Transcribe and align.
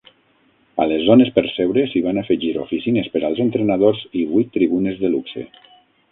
A 0.83 0.85
les 0.91 1.01
zones 1.09 1.27
per 1.35 1.41
seure 1.49 1.83
s'hi 1.91 1.99
van 2.05 2.19
afegir 2.21 2.49
oficines 2.63 3.09
per 3.17 3.21
als 3.29 3.41
entrenadors 3.43 4.01
i 4.23 4.25
vuit 4.31 4.49
tribunes 4.57 4.97
de 5.03 5.13
luxe. 5.17 5.45